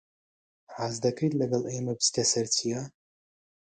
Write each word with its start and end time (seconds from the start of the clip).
حەز 0.75 0.95
دەکەیت 1.05 1.33
لەگەڵ 1.41 1.63
ئێمە 1.71 1.93
بچیتە 1.97 2.23
سەر 2.31 2.47
چیا؟ 2.55 2.81